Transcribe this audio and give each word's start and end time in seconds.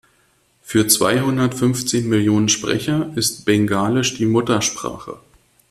Für 0.63 0.87
zweihundertfünfzehn 0.87 2.09
Millionen 2.09 2.49
Sprecher 2.49 3.11
ist 3.15 3.45
Bengalisch 3.45 4.15
die 4.17 4.25
Muttersprache. 4.25 5.19